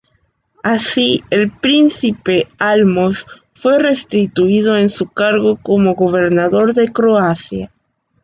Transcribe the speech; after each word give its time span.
Así, 0.63 1.23
el 1.29 1.51
príncipe 1.51 2.47
Álmos 2.57 3.27
fue 3.53 3.77
restituido 3.77 4.75
en 4.75 4.89
su 4.89 5.07
cargo 5.11 5.57
como 5.57 5.93
gobernador 5.93 6.73
de 6.73 6.91
Croacia. 6.91 7.71